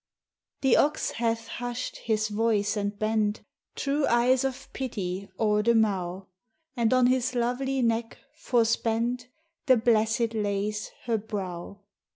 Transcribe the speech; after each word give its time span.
The 0.61 0.77
Ox 0.77 1.11
hath 1.11 1.45
husht 1.59 1.97
his 1.97 2.29
voyce 2.29 2.75
and 2.75 2.97
bent 2.97 3.43
Trewe 3.75 4.07
eyes 4.07 4.43
of 4.43 4.67
Pitty 4.73 5.29
ore 5.37 5.61
the 5.61 5.75
Mow, 5.75 6.25
And 6.75 6.91
on 6.91 7.05
his 7.05 7.33
lovelie 7.35 7.83
Neck, 7.83 8.17
forspent, 8.35 9.27
The 9.67 9.77
Blessed 9.77 10.33
lavs 10.33 10.89
her 11.05 11.19
Browe. 11.19 11.81